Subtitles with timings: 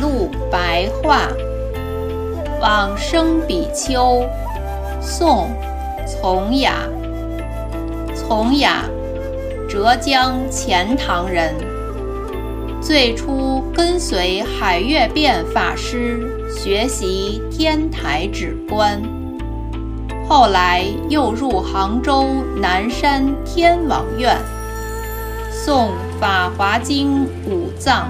[0.00, 1.28] 录白话，
[2.60, 4.24] 往生比丘，
[5.00, 5.48] 宋，
[6.06, 6.74] 从雅。
[8.14, 8.84] 从雅，
[9.68, 11.54] 浙江钱塘人。
[12.80, 19.02] 最初跟随海月辩法师学习天台止观，
[20.28, 22.26] 后来又入杭州
[22.60, 24.36] 南山天王院，
[25.52, 25.86] 诵
[26.20, 28.08] 《法华经》五藏，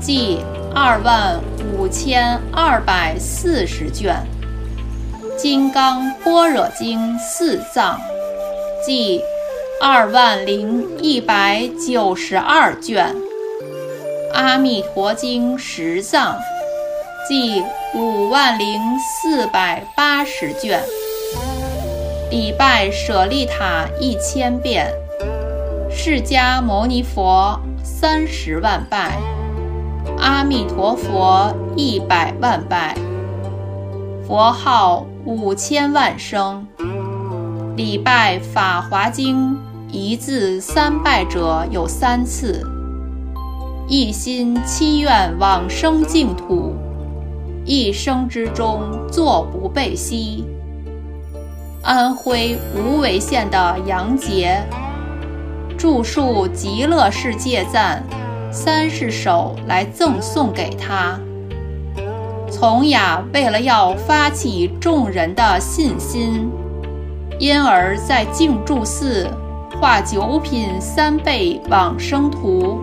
[0.00, 0.38] 计
[0.74, 1.40] 二万
[1.76, 4.14] 五千二百四十卷，
[5.36, 8.00] 《金刚般若经》四藏。
[8.86, 9.20] 计
[9.80, 13.14] 二万零一百九十二卷，
[14.32, 16.38] 《阿弥陀经》十藏，
[17.28, 17.62] 计
[17.94, 20.80] 五万零四百八十卷，
[22.30, 24.92] 礼拜舍利塔一千遍，
[25.90, 29.18] 释迦牟尼佛三十万拜，
[30.20, 32.96] 阿弥陀佛一百万拜，
[34.26, 36.66] 佛号五千万声。
[37.76, 39.52] 礼拜《法华经》
[39.92, 42.66] 一字三拜者有三次，
[43.86, 46.74] 一心七愿往生净土，
[47.64, 50.44] 一生之中坐不备息。
[51.82, 54.62] 安徽无为县的杨杰
[55.78, 58.02] 著述《极乐世界赞》
[58.50, 61.18] 三十首来赠送给他。
[62.50, 66.50] 从雅为了要发起众人的信心。
[67.38, 69.28] 因而，在净住寺
[69.80, 72.80] 画九品三倍往生图，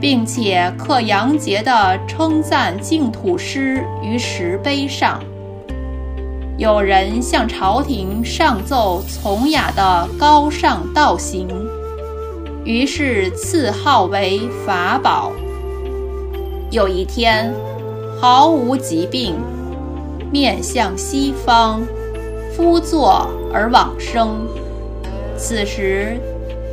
[0.00, 5.18] 并且刻杨杰的称赞净土诗于石碑上。
[6.56, 11.48] 有人向朝廷上奏从雅的高尚道行，
[12.66, 15.30] 于是赐号为法宝。
[16.72, 17.54] 有一天，
[18.20, 19.36] 毫无疾病，
[20.32, 21.80] 面向西方。
[22.56, 24.48] 夫坐而往生，
[25.36, 26.18] 此时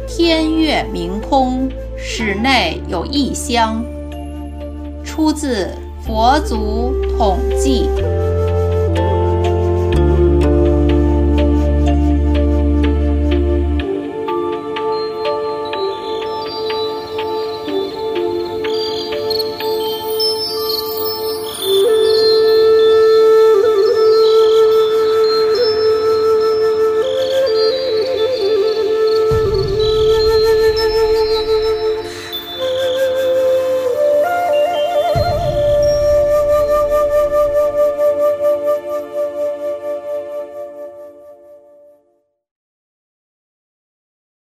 [0.08, 3.86] 天月明空，室内有异香，
[5.04, 5.70] 出自
[6.04, 7.88] 佛祖统计。